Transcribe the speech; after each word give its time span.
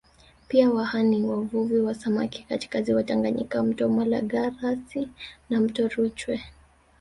Pia 0.47 0.69
Waha 0.69 1.03
ni 1.03 1.23
wavuvi 1.23 1.79
wa 1.79 1.95
samaki 1.95 2.43
katika 2.43 2.81
ziwa 2.81 3.03
Tanganyika 3.03 3.63
mto 3.63 3.89
Malagarasi 3.89 5.09
na 5.49 5.61
Mto 5.61 5.87
Rwiche 5.87 6.41